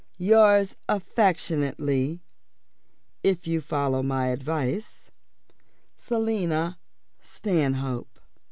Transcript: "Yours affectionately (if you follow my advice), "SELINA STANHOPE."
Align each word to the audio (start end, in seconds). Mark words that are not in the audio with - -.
"Yours 0.17 0.75
affectionately 0.89 2.23
(if 3.21 3.45
you 3.45 3.61
follow 3.61 4.01
my 4.01 4.29
advice), 4.29 5.11
"SELINA 5.99 6.79
STANHOPE." 7.23 8.19